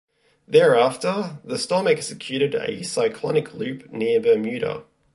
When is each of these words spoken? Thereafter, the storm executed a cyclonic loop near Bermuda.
Thereafter, 0.47 1.37
the 1.43 1.59
storm 1.59 1.85
executed 1.85 2.55
a 2.55 2.81
cyclonic 2.83 3.53
loop 3.53 3.91
near 3.91 4.19
Bermuda. 4.19 4.85